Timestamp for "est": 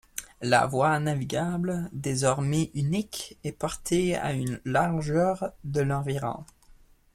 3.43-3.51